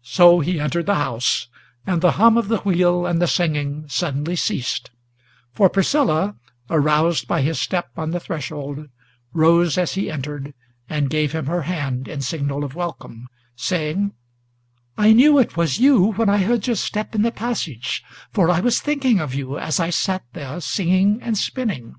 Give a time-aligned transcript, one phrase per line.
[0.00, 1.48] So he entered the house:
[1.86, 4.90] and the hum of the wheel and the singing Suddenly ceased;
[5.52, 6.36] for Priscilla,
[6.70, 8.88] aroused by his step on the threshold,
[9.34, 10.54] Rose as he entered,
[10.88, 14.12] and gave him her hand, in signal of welcome, Saying,
[14.96, 18.02] "I knew it was you, when I heard your step in the passage;
[18.32, 21.96] For I was thinking of you, as I sat there singing and spinning."